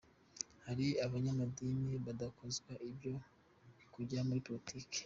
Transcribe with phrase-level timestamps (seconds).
[0.65, 3.13] Hari abanyamadini badakozwa ibyo
[3.93, 4.99] kujya muri politiki.